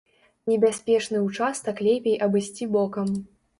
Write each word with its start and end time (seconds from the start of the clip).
Небяспечны 0.51 1.21
ўчастак 1.27 1.83
лепей 1.89 2.19
абысці 2.29 2.71
бокам. 2.75 3.15